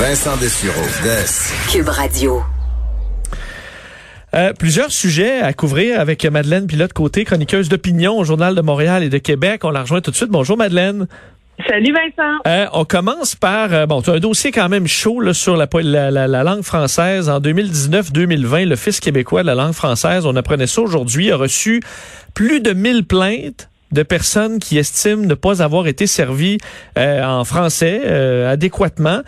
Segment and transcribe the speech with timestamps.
[0.00, 1.72] Vincent Dessureau, Des.
[1.72, 2.40] Cube Radio.
[4.32, 9.08] Euh, plusieurs sujets à couvrir avec Madeleine Pilote-Côté, chroniqueuse d'opinion au Journal de Montréal et
[9.08, 9.64] de Québec.
[9.64, 10.30] On la rejoint tout de suite.
[10.30, 11.08] Bonjour Madeleine.
[11.68, 12.38] Salut Vincent.
[12.46, 15.56] Euh, on commence par, euh, bon, tu as un dossier quand même chaud là, sur
[15.56, 17.28] la, la, la, langue française.
[17.28, 21.82] En 2019-2020, le Fils québécois de la langue française, on apprenait ça aujourd'hui, a reçu
[22.34, 26.58] plus de 1000 plaintes de personnes qui estiment ne pas avoir été servies
[26.96, 28.06] en français
[28.46, 29.22] adéquatement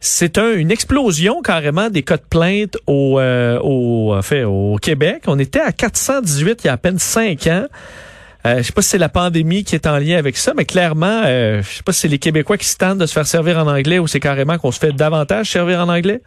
[0.00, 5.24] c'est un, une explosion carrément des cas de plainte au, euh, au, fait, au Québec.
[5.26, 7.66] On était à 418 il y a à peine cinq ans.
[8.46, 10.64] Euh, je sais pas si c'est la pandémie qui est en lien avec ça, mais
[10.64, 13.26] clairement, euh, je sais pas si c'est les Québécois qui se tentent de se faire
[13.26, 16.22] servir en anglais ou c'est carrément qu'on se fait davantage servir en anglais.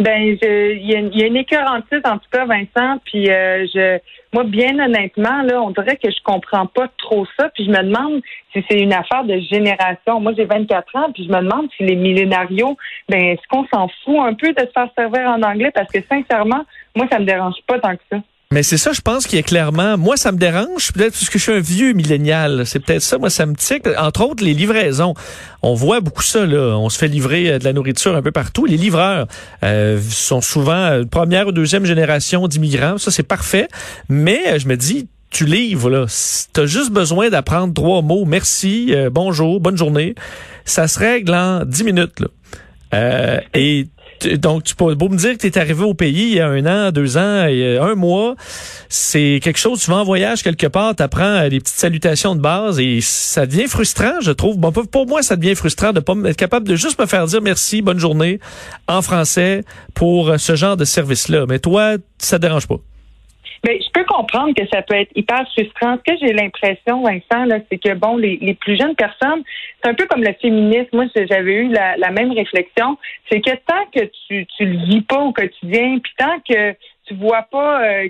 [0.00, 2.98] Ben, il y, a une écœurantite en tout cas, Vincent.
[3.04, 3.98] Puis euh, je,
[4.32, 7.50] moi, bien honnêtement, là, on dirait que je comprends pas trop ça.
[7.50, 10.18] Puis je me demande si c'est une affaire de génération.
[10.18, 12.78] Moi, j'ai 24 ans, puis je me demande si les millénarios,
[13.10, 15.70] ben, est-ce qu'on s'en fout un peu de se faire servir en anglais?
[15.70, 16.64] Parce que sincèrement,
[16.96, 18.16] moi, ça me dérange pas tant que ça.
[18.52, 19.96] Mais c'est ça, je pense qu'il est clairement.
[19.96, 22.66] Moi, ça me dérange, peut-être parce que je suis un vieux millénial.
[22.66, 23.86] C'est peut-être ça, moi, ça me tique.
[23.96, 25.14] Entre autres, les livraisons.
[25.62, 26.76] On voit beaucoup ça, là.
[26.76, 28.66] On se fait livrer euh, de la nourriture un peu partout.
[28.66, 29.28] Les livreurs
[29.62, 32.98] euh, sont souvent euh, première ou deuxième génération d'immigrants.
[32.98, 33.68] Ça, c'est parfait.
[34.08, 36.06] Mais je me dis, tu livres, là.
[36.52, 38.24] T'as juste besoin d'apprendre trois mots.
[38.24, 40.16] Merci, bonjour, bonne journée.
[40.64, 43.42] Ça se règle en dix minutes, là.
[43.54, 43.86] et
[44.36, 46.66] donc, tu peux beau me dire que tu arrivé au pays il y a un
[46.66, 48.34] an, deux ans, un mois.
[48.88, 52.34] C'est quelque chose, tu vas en voyage quelque part, tu apprends euh, des petites salutations
[52.34, 54.58] de base et ça devient frustrant, je trouve.
[54.58, 57.40] Bon, pour moi, ça devient frustrant de pas être capable de juste me faire dire
[57.42, 58.40] merci, bonne journée
[58.88, 59.64] en français
[59.94, 61.46] pour euh, ce genre de service-là.
[61.48, 62.76] Mais toi, ça te dérange pas?
[63.66, 65.98] Mais je peux comprendre que ça peut être hyper frustrant.
[65.98, 69.42] Ce que j'ai l'impression, Vincent, là, c'est que bon, les, les plus jeunes personnes,
[69.82, 70.88] c'est un peu comme le féminisme.
[70.92, 72.96] Moi, j'avais eu la, même réflexion.
[73.30, 76.74] C'est que tant que tu, tu le vis pas au quotidien, puis tant que
[77.10, 78.08] tu vois pas euh,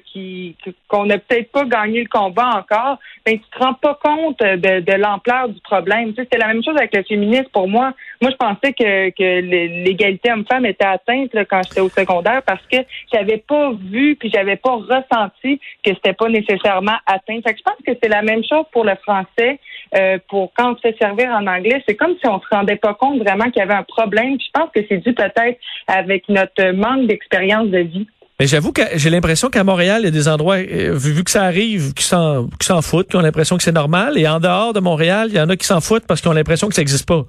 [0.89, 4.81] qu'on n'a peut-être pas gagné le combat encore, ben tu te rends pas compte de,
[4.81, 6.13] de l'ampleur du problème.
[6.13, 7.95] Tu sais, c'est la même chose avec le féminisme pour moi.
[8.21, 12.65] Moi, je pensais que, que l'égalité homme-femme était atteinte là, quand j'étais au secondaire parce
[12.67, 12.77] que
[13.11, 17.41] j'avais pas vu puis j'avais pas ressenti que c'était pas nécessairement atteint.
[17.43, 19.59] Fait que je pense que c'est la même chose pour le français.
[19.97, 22.77] Euh, pour quand on se fait servir en anglais, c'est comme si on se rendait
[22.77, 24.37] pas compte vraiment qu'il y avait un problème.
[24.39, 28.07] je pense que c'est dû peut-être avec notre manque d'expérience de vie.
[28.41, 31.31] Mais j'avoue que j'ai l'impression qu'à Montréal, il y a des endroits, euh, vu, que
[31.31, 34.17] ça arrive, qui s'en, qui s'en foutent, qui ont l'impression que c'est normal.
[34.17, 36.33] Et en dehors de Montréal, il y en a qui s'en foutent parce qu'ils ont
[36.33, 37.27] l'impression que ça n'existe pas.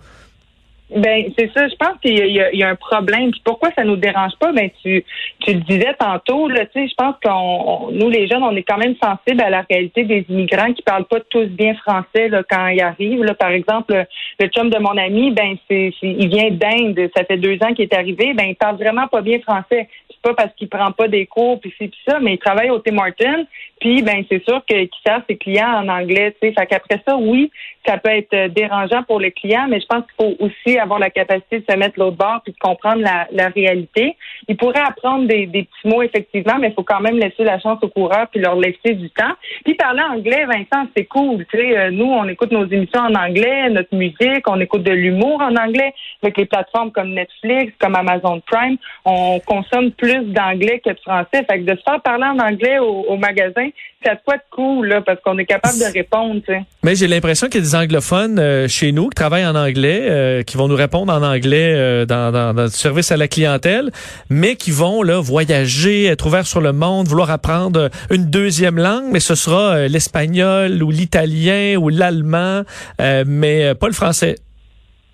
[0.96, 1.68] Ben c'est ça.
[1.69, 3.31] Je pense qu'il y, a un problème.
[3.31, 4.52] Puis pourquoi ça nous dérange pas?
[4.52, 5.03] Ben tu
[5.40, 6.66] tu le disais tantôt là.
[6.66, 9.63] Tu sais, je pense qu'on nous les jeunes, on est quand même sensibles à la
[9.69, 13.24] réalité des immigrants qui parlent pas tous bien français là, quand ils arrivent.
[13.24, 14.06] Là, par exemple,
[14.40, 17.09] le chum de mon ami, ben c'est il vient d'Inde.
[17.16, 18.34] Ça fait deux ans qu'il est arrivé.
[18.34, 19.88] Ben il parle vraiment pas bien français.
[20.09, 22.80] C'est pas parce qu'il prend pas des cours puis c'est ça, mais il travaille au
[22.80, 23.46] Tim Martin.
[23.81, 26.36] Puis ben c'est sûr qu'il sert ses clients en anglais.
[26.40, 27.52] Tu sais, fait qu'après ça, oui,
[27.86, 31.09] ça peut être dérangeant pour le client, mais je pense qu'il faut aussi avoir la
[31.09, 34.16] capacité de se mettre l'autre bord puis de comprendre la, la réalité.
[34.47, 37.59] Ils pourraient apprendre des, des, petits mots, effectivement, mais il faut quand même laisser la
[37.59, 39.34] chance aux coureurs puis leur laisser du temps.
[39.66, 41.44] Puis parler anglais, Vincent, c'est cool.
[41.52, 44.92] Tu sais, euh, nous, on écoute nos émissions en anglais, notre musique, on écoute de
[44.92, 48.78] l'humour en anglais avec les plateformes comme Netflix, comme Amazon Prime.
[49.06, 51.46] On consomme plus d'anglais que de français.
[51.50, 53.70] Fait que de se faire parler en anglais au, au magasin,
[54.03, 56.41] ça quoi de cool, là, parce qu'on est capable de répondre.
[56.83, 60.07] Mais j'ai l'impression qu'il y a des anglophones euh, chez nous qui travaillent en anglais,
[60.09, 63.27] euh, qui vont nous répondre en anglais euh, dans, dans, dans, le service à la
[63.27, 63.91] clientèle,
[64.29, 69.06] mais qui vont là voyager, être ouverts sur le monde, vouloir apprendre une deuxième langue,
[69.12, 72.63] mais ce sera l'espagnol ou l'italien ou l'allemand,
[73.00, 74.35] mais pas le français.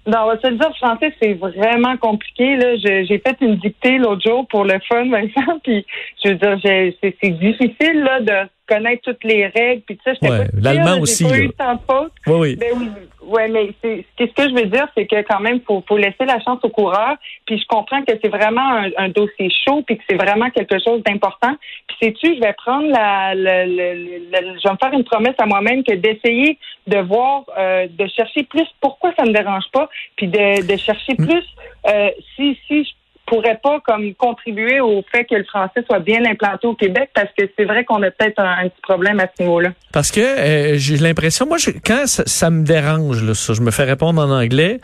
[0.07, 2.55] Non, se le dire, français, c'est vraiment compliqué.
[2.55, 2.77] Là.
[2.77, 5.85] J'ai fait une dictée l'autre jour pour le fun, Vincent, puis
[6.23, 10.47] je veux dire, c'est difficile là, de connaître toutes les règles, puis ça, j'étais ouais,
[10.61, 11.23] L'allemand aussi.
[11.23, 12.11] Pas eu tant de faute.
[12.27, 12.55] Oui, oui.
[12.55, 12.89] Ben oui,
[13.27, 16.25] ouais, mais c'est, ce que je veux dire, c'est que quand même, faut, faut laisser
[16.25, 17.15] la chance au coureur.
[17.45, 21.01] Puis je comprends que c'est vraiment un, dossier chaud, puis que c'est vraiment quelque chose
[21.03, 21.55] d'important.
[21.87, 25.83] Puis sais-tu, je vais prendre la, la, je vais me faire une promesse à moi-même
[25.83, 30.65] que d'essayer de voir, euh, de chercher plus pourquoi ça me dérange pas, puis de,
[30.65, 31.25] de chercher mm.
[31.25, 31.43] plus
[31.87, 32.91] euh, si si je
[33.27, 37.29] pourrait pas comme contribuer au fait que le français soit bien implanté au Québec parce
[37.37, 39.69] que c'est vrai qu'on a peut-être un, petit problème à ce niveau-là.
[39.91, 43.83] Parce que euh, j'ai l'impression, moi, quand ça, me dérange, là, ça, je me fais
[43.83, 44.79] répondre en anglais.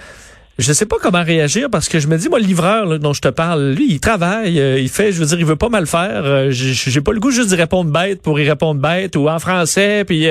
[0.60, 3.22] Je sais pas comment réagir parce que je me dis moi le livreur dont je
[3.22, 5.88] te parle, lui il travaille, euh, il fait, je veux dire il veut pas mal
[5.88, 6.24] faire.
[6.26, 9.40] Euh, j'ai pas le goût juste d'y répondre bête pour y répondre bête ou en
[9.40, 10.04] français.
[10.06, 10.28] Puis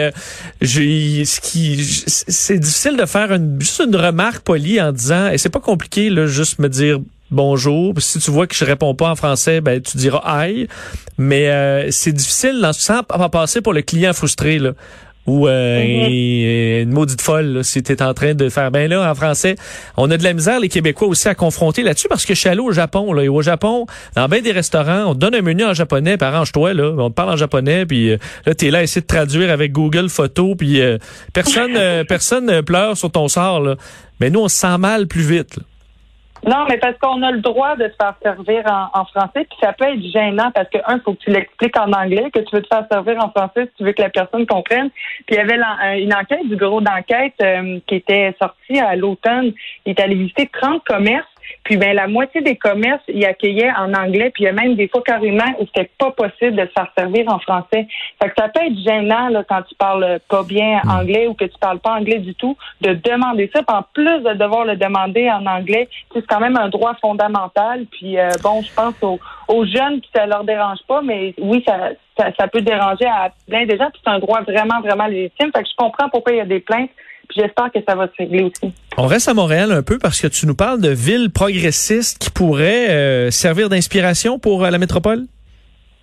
[0.63, 5.51] ce qui, c'est difficile de faire une, juste une remarque polie en disant et c'est
[5.51, 7.01] pas compliqué là juste me dire
[7.33, 7.95] bonjour.
[7.99, 10.69] Si tu vois que je réponds pas en français, ben tu diras aïe.
[11.19, 14.73] Mais euh, c'est difficile sans passer pour le client frustré là.
[15.25, 16.83] Ou euh, mm-hmm.
[16.83, 19.55] une maudite folle, là, si tu es en train de faire ben là en français.
[19.97, 22.49] On a de la misère, les Québécois aussi, à confronter là-dessus parce que je suis
[22.49, 23.13] allé au Japon.
[23.13, 23.87] Là, et au Japon,
[24.17, 26.93] dans bien des restaurants, on te donne un menu en japonais, puis arrange-toi, là.
[26.99, 29.53] On te parle en japonais, puis euh, là, tu es là à essayer de traduire
[29.53, 30.81] avec Google Photo, puis
[31.33, 33.61] personne personne pleure sur ton sort.
[33.61, 33.77] Là.
[34.19, 35.57] Mais nous, on se sent mal plus vite.
[35.57, 35.63] Là.
[36.45, 39.73] Non, mais parce qu'on a le droit de se faire servir en, français, puis ça
[39.73, 42.63] peut être gênant parce que, un, faut que tu l'expliques en anglais, que tu veux
[42.63, 44.91] te faire servir en français si tu veux que la personne comprenne.
[45.27, 45.59] Puis il y avait
[46.01, 49.53] une enquête du bureau d'enquête euh, qui était sortie à l'automne.
[49.87, 51.32] Il est allé visiter 30 commerces
[51.65, 54.75] puis ben la moitié des commerces y accueillaient en anglais, puis il y a même
[54.75, 57.87] des fois carrément où c'était pas possible de se faire servir en français.
[58.21, 60.91] Fait que ça peut être gênant là, quand tu parles pas bien hmm.
[60.91, 63.63] anglais ou que tu parles pas anglais du tout, de demander ça.
[63.63, 67.87] Puis en plus de devoir le demander en anglais, c'est quand même un droit fondamental.
[67.91, 69.19] Puis euh, bon, je pense aux,
[69.49, 73.67] aux jeunes qui ça leur dérange pas, mais oui, ça, ça, peut déranger à plein
[73.67, 73.91] de gens.
[73.91, 75.51] Puis c'est un droit vraiment, vraiment légitime.
[75.55, 76.91] Fait que je comprends pourquoi il y a des plaintes
[77.35, 78.73] j'espère que ça va se régler aussi.
[78.97, 82.31] On reste à Montréal un peu parce que tu nous parles de villes progressistes qui
[82.31, 85.27] pourraient euh, servir d'inspiration pour euh, la métropole?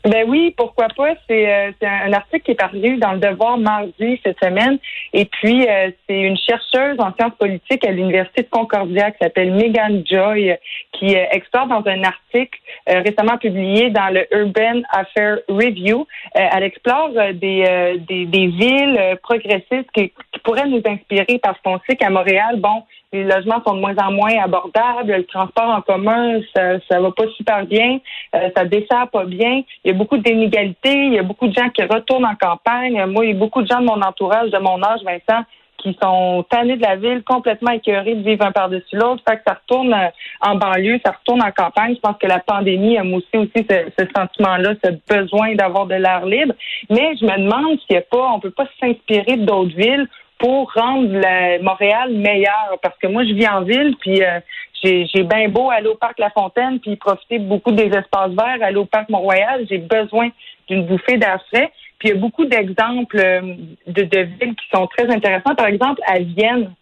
[0.06, 1.14] Ben oui, pourquoi pas?
[1.28, 4.80] C'est euh, un article qui est paru dans le Devoir mardi cette semaine.
[5.12, 9.52] Et puis, euh, c'est une chercheuse en sciences politiques à l'Université de Concordia qui s'appelle
[9.54, 10.56] Megan Joy
[10.94, 16.08] qui euh, explore dans un article récemment publié dans le Urban Affairs Review.
[16.34, 21.96] elle explore des, des, des, villes progressistes qui, qui pourraient nous inspirer parce qu'on sait
[21.96, 26.40] qu'à Montréal, bon, les logements sont de moins en moins abordables, le transport en commun,
[26.56, 28.00] ça, ça va pas super bien,
[28.36, 29.64] euh, ça dessert pas bien.
[29.84, 33.04] Il y a beaucoup d'inégalités, il y a beaucoup de gens qui retournent en campagne.
[33.08, 35.44] Moi, il y a beaucoup de gens de mon entourage, de mon âge, Vincent,
[35.80, 39.24] qui sont tannés de la ville, complètement écœurés de vivre un par-dessus l'autre.
[39.28, 40.10] Fait que ça retourne euh,
[40.42, 41.96] en banlieue, ça retourne en campagne.
[41.96, 45.96] Je pense que la pandémie a moussé aussi ce, ce sentiment-là, ce besoin d'avoir de
[45.96, 46.54] l'air libre.
[46.92, 50.08] Mais je me demande s'il n'y a pas, on peut pas s'inspirer d'autres villes
[50.40, 52.80] pour rendre Montréal meilleur.
[52.82, 54.40] Parce que moi, je vis en ville, puis euh,
[54.84, 58.78] j'ai, bien beau aller au parc La Fontaine, puis profiter beaucoup des espaces verts, aller
[58.78, 59.66] au parc Mont-Royal.
[59.70, 60.30] J'ai besoin
[60.68, 61.72] d'une bouffée d'air frais.
[62.00, 63.42] Puis il y a beaucoup d'exemples euh,
[63.88, 65.56] de, de villes qui sont très intéressants.
[65.56, 66.74] Par exemple, à Vienne,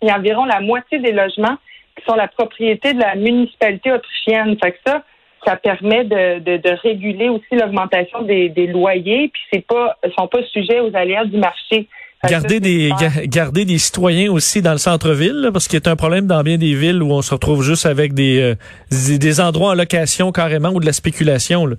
[0.00, 1.56] il y a environ la moitié des logements
[1.96, 4.56] qui sont la propriété de la municipalité autrichienne.
[4.62, 5.02] Fait que ça,
[5.44, 10.28] ça permet de, de, de réguler aussi l'augmentation des, des loyers, puis c'est pas sont
[10.28, 11.88] pas sujets aux aléas du marché.
[12.28, 12.90] Garder des,
[13.26, 16.58] garder des citoyens aussi dans le centre-ville, parce qu'il y a un problème dans bien
[16.58, 18.54] des villes où on se retrouve juste avec des, euh,
[18.90, 21.66] des, endroits en location carrément ou de la spéculation.
[21.66, 21.76] Là.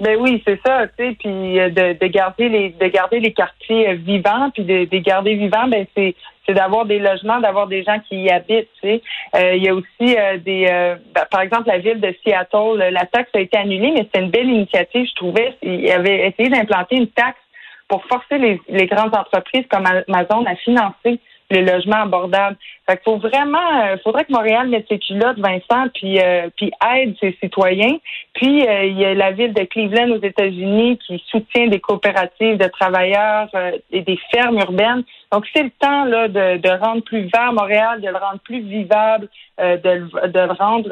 [0.00, 3.32] Ben oui, c'est ça, tu sais, puis euh, de, de, garder les de garder les
[3.32, 6.14] quartiers euh, vivants, puis de, de garder vivants, ben c'est
[6.44, 8.68] c'est d'avoir des logements, d'avoir des gens qui y habitent.
[8.82, 9.02] Tu sais.
[9.54, 10.66] il y a aussi des,
[11.14, 14.30] ben, par exemple, la ville de Seattle, la taxe a été annulée, mais c'est une
[14.30, 15.54] belle initiative, je trouvais.
[15.62, 17.38] Il avait essayé d'implanter une taxe
[17.92, 21.20] pour forcer les, les, grandes entreprises comme Amazon à financer
[21.50, 22.56] les logements abordables.
[22.88, 26.70] Fait qu'il faut vraiment, euh, faudrait que Montréal mette ses culottes, Vincent, puis euh, puis
[26.94, 27.98] aide ses citoyens.
[28.32, 32.56] Puis euh, il y a la ville de Cleveland aux États-Unis qui soutient des coopératives
[32.56, 33.50] de travailleurs
[33.90, 35.04] et des fermes urbaines.
[35.30, 38.60] Donc c'est le temps là de, de rendre plus vert Montréal, de le rendre plus
[38.62, 40.88] vivable, de, de le rendre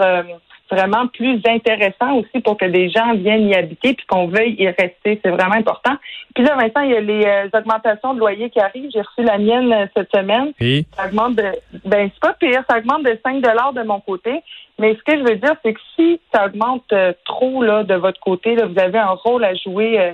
[0.71, 4.67] vraiment plus intéressant aussi pour que des gens viennent y habiter puis qu'on veuille y
[4.69, 5.21] rester.
[5.23, 5.95] C'est vraiment important.
[6.35, 8.91] Puis là, Vincent, il y a les euh, augmentations de loyer qui arrivent.
[8.93, 10.53] J'ai reçu la mienne euh, cette semaine.
[10.97, 11.45] Ça augmente de,
[11.85, 12.63] ben, c'est pas pire.
[12.69, 14.43] Ça augmente de 5 de mon côté.
[14.79, 17.95] Mais ce que je veux dire, c'est que si ça augmente euh, trop là, de
[17.95, 20.13] votre côté, là, vous avez un rôle à jouer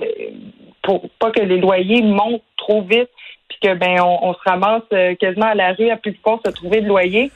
[0.81, 3.09] pour pas que les loyers montent trop vite
[3.47, 4.83] puis que ben on, se ramasse
[5.19, 7.31] quasiment à la rue à plus se trouver de loyer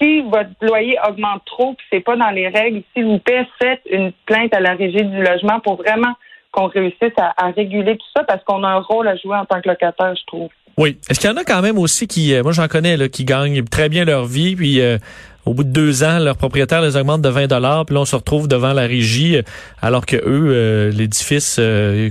[0.00, 3.82] si votre loyer augmente trop, puis c'est pas dans les règles, s'il vous plaît, faites
[3.90, 6.14] une plainte à la régie du logement pour vraiment
[6.52, 9.60] qu'on réussisse à, réguler tout ça parce qu'on a un rôle à jouer en tant
[9.60, 10.48] que locataire, je trouve.
[10.78, 10.96] Oui.
[11.08, 13.24] Est-ce qu'il y en a quand même aussi qui, euh, moi j'en connais, là, qui
[13.24, 14.98] gagnent très bien leur vie, puis euh,
[15.44, 18.04] au bout de deux ans, leur propriétaire les augmente de 20 dollars, puis là on
[18.04, 19.42] se retrouve devant la régie, euh,
[19.80, 21.60] alors que eux, l'édifice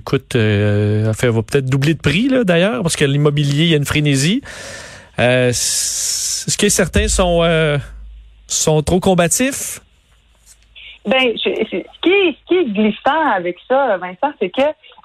[0.06, 3.78] coûte, fait, va peut-être doubler de prix là d'ailleurs, parce que l'immobilier, il y a
[3.78, 4.42] une frénésie.
[5.20, 7.44] Est-ce que certains sont
[8.48, 9.80] sont trop combatifs?
[11.06, 14.62] Ben, ce qui est, ce qui est glissant avec ça, Vincent, c'est que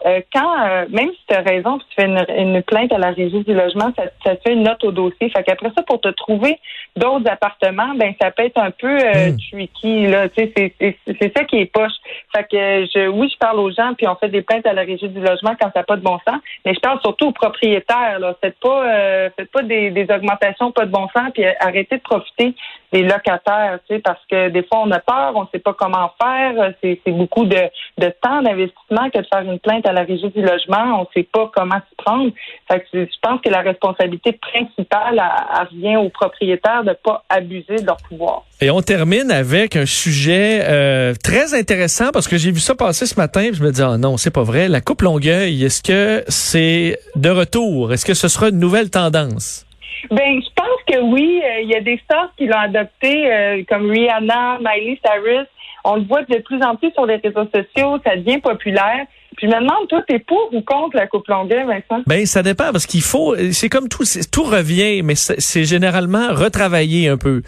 [0.06, 3.42] euh, quand, euh, même si tu as raison, tu fais une, plainte à la régie
[3.44, 5.30] du logement, ça, ça, te fait une note au dossier.
[5.30, 6.58] Fait qu'après ça, pour te trouver
[6.96, 9.36] d'autres appartements, ben ça peut être un peu euh, hmm.
[9.50, 10.28] tricky, là.
[10.28, 11.92] Tu sais, c'est ça qui est poche.
[12.34, 14.82] Fait que je, oui, je parle aux gens, puis on fait des plaintes à la
[14.82, 17.32] régie du logement quand ça n'a pas de bon sens, mais je parle surtout aux
[17.32, 18.34] propriétaires, là.
[18.40, 22.02] Faites pas, euh, faites pas des, des augmentations pas de bon sens, puis arrêtez de
[22.02, 22.54] profiter
[22.94, 25.74] des locataires, tu sais, parce que des fois on a peur, on ne sait pas
[25.74, 26.72] comment faire.
[26.80, 27.58] C'est beaucoup de,
[27.98, 31.06] de temps d'investissement que de faire une plainte à la régie du logement, on ne
[31.14, 32.30] sait pas comment s'y prendre.
[32.70, 35.22] je pense que la responsabilité principale
[35.70, 38.44] revient aux propriétaires de ne pas abuser de leur pouvoir.
[38.60, 43.06] Et on termine avec un sujet euh, très intéressant parce que j'ai vu ça passer
[43.06, 44.68] ce matin et je me dis oh non, c'est pas vrai.
[44.68, 47.92] La coupe Longueuil, est-ce que c'est de retour?
[47.92, 49.66] Est-ce que ce sera une nouvelle tendance?
[50.10, 51.40] Ben, je pense que oui.
[51.44, 55.46] Euh, il y a des stars qui l'ont adopté, euh, comme Rihanna, Miley Cyrus.
[55.84, 57.98] On le voit de plus en plus sur les réseaux sociaux.
[58.04, 59.06] Ça devient populaire.
[59.36, 62.02] Puis demande, toi, t'es pour ou contre la coupe longueur, Vincent?
[62.06, 67.08] Ben, ça dépend parce qu'il faut, c'est comme tout, tout revient, mais c'est généralement retravaillé
[67.08, 67.42] un peu.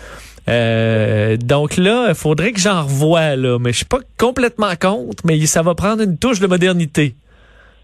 [0.49, 5.25] Euh, donc là, il faudrait que j'en revoie, là, mais je suis pas complètement contre,
[5.25, 7.15] mais ça va prendre une touche de modernité.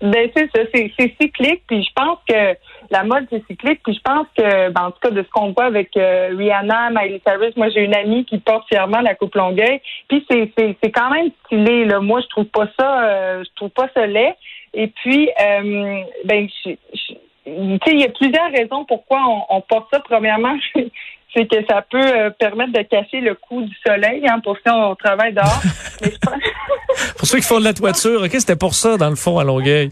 [0.01, 2.57] Ben c'est ça, c'est cyclique, puis je pense que
[2.93, 5.53] la mode c'est cyclique, puis je pense que, ben, en tout cas de ce qu'on
[5.53, 9.35] voit avec euh, Rihanna, Miley Cyrus, moi j'ai une amie qui porte fièrement la coupe
[9.35, 12.01] longueuil, puis c'est c'est quand même stylé là.
[12.01, 14.35] Moi je trouve pas ça, euh, je trouve pas ça laid.
[14.75, 19.89] Et puis euh, ben tu sais il y a plusieurs raisons pourquoi on, on porte
[19.93, 20.01] ça.
[20.01, 20.57] Premièrement,
[21.35, 24.73] c'est que ça peut euh, permettre de cacher le coup du soleil hein, pour ceux
[24.73, 25.63] on travaille dehors.
[27.17, 29.45] pour ceux qui font de la toiture, ok, c'était pour ça dans le fond à
[29.45, 29.91] Longueuil.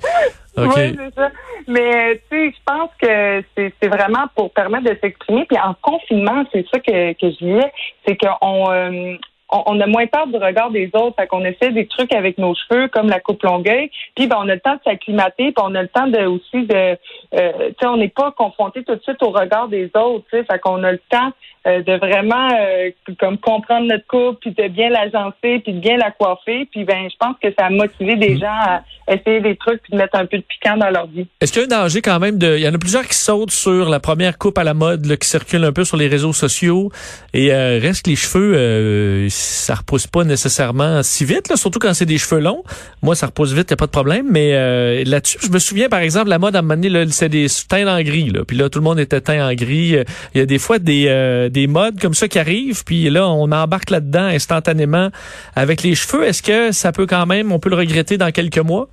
[0.56, 1.30] Oui, c'est ça.
[1.68, 5.44] Mais tu sais, je pense que c'est vraiment pour permettre de s'exprimer.
[5.46, 7.72] Puis en confinement, c'est ça que, que je disais,
[8.06, 9.14] c'est qu'on euh,
[9.52, 11.16] on, a moins peur du regard des autres.
[11.18, 13.90] Fait qu'on essaie des trucs avec nos cheveux, comme la coupe longueuil.
[14.16, 16.66] Puis ben, on a le temps de s'acclimater, puis on a le temps de aussi
[16.66, 16.96] de euh,
[17.32, 20.26] tu sais, on n'est pas confronté tout de suite au regard des autres.
[20.30, 21.32] Fait qu'on a le temps
[21.66, 25.98] euh, de vraiment euh, comme comprendre notre coupe, puis de bien l'agencer, puis de bien
[25.98, 26.66] la coiffer.
[26.72, 28.40] Puis ben, je pense que ça a motivé des mm.
[28.40, 31.26] gens à essayer des trucs puis de mettre un peu de piquant dans leur vie.
[31.38, 32.56] Est-ce qu'il y a un danger quand même de.
[32.56, 35.18] Il y en a plusieurs qui sautent sur la première coupe à la mode là,
[35.18, 36.90] qui circule un peu sur les réseaux sociaux
[37.34, 41.92] et euh, reste les cheveux, euh, ça repousse pas nécessairement si vite, là, surtout quand
[41.92, 42.62] c'est des cheveux longs.
[43.02, 44.28] Moi, ça repousse vite, y a pas de problème.
[44.30, 47.48] Mais là-dessus, je me souviens par exemple la mode à un moment donné, c'est des
[47.68, 48.30] teints en gris.
[48.30, 49.96] Là, puis là, tout le monde était teint en gris.
[50.34, 53.50] Il y a des fois des des modes comme ça qui arrivent, puis là, on
[53.52, 55.10] embarque là-dedans instantanément
[55.54, 56.26] avec les cheveux.
[56.26, 58.88] Est-ce que ça peut quand même, on peut le regretter dans quelques mois?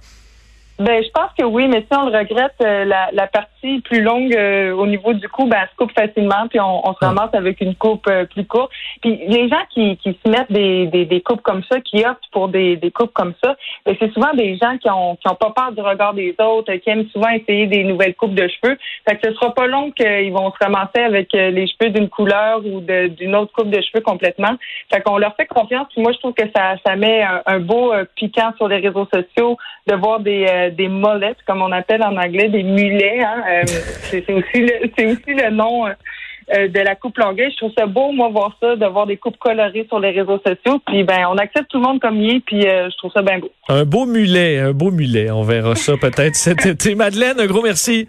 [0.79, 4.01] Ben, je pense que oui, mais si on le regrette, euh, la, la, partie plus
[4.01, 6.99] longue euh, au niveau du cou, ben, elle se coupe facilement, puis on, on se
[7.03, 8.71] ramasse avec une coupe euh, plus courte.
[9.01, 12.29] Puis les gens qui, qui se mettent des, des, des, coupes comme ça, qui optent
[12.31, 13.55] pour des, des coupes comme ça,
[13.87, 16.71] ben, c'est souvent des gens qui ont, qui ont pas peur du regard des autres,
[16.75, 18.77] qui aiment souvent essayer des nouvelles coupes de cheveux.
[19.09, 22.61] Fait que ce sera pas long qu'ils vont se ramasser avec les cheveux d'une couleur
[22.63, 24.55] ou d'une autre coupe de cheveux complètement.
[24.93, 25.87] Fait qu'on leur fait confiance.
[25.91, 29.07] Puis moi, je trouve que ça, ça met un, un beau piquant sur les réseaux
[29.11, 29.57] sociaux
[29.87, 33.21] de voir des euh, des molettes, comme on appelle en anglais, des mulets.
[33.21, 33.43] Hein.
[33.49, 33.63] Euh,
[34.09, 37.51] c'est aussi le c'est aussi le nom euh, de la coupe longueuil.
[37.51, 40.39] Je trouve ça beau, moi, voir ça, de voir des coupes colorées sur les réseaux
[40.45, 40.79] sociaux.
[40.85, 43.39] Puis ben, on accepte tout le monde comme il est, puis je trouve ça bien
[43.39, 43.51] beau.
[43.69, 45.29] Un beau mulet, un beau mulet.
[45.31, 46.95] On verra ça peut-être cet été.
[46.95, 48.07] Madeleine, un gros merci.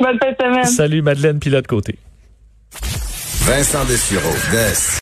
[0.00, 0.64] Bonne fin de semaine.
[0.64, 1.96] Salut Madeleine, pilote côté.
[3.46, 4.90] Vincent Dessureau, Des.